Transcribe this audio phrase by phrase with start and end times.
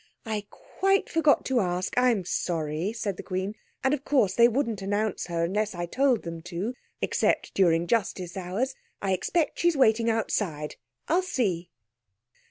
[0.25, 1.95] "I quite forgot to ask.
[1.95, 3.53] I'm sorry," said the Queen.
[3.83, 8.35] "And of course they wouldn't announce her unless I told them to, except during justice
[8.35, 8.73] hours.
[8.99, 10.77] I expect she's waiting outside.
[11.07, 11.69] I'll see."